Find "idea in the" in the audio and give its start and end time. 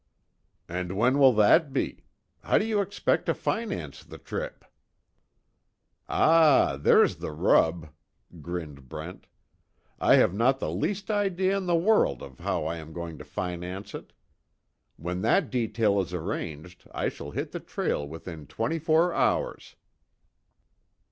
11.11-11.75